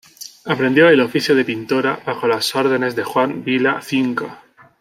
[0.45, 4.41] Aprendió el oficio de pintora bajo las órdenes de Juan Vila Cinca.